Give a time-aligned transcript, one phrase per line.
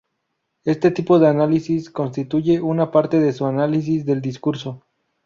[0.63, 4.81] Este tipo de análisis constituye una parte de su análisis del discurso.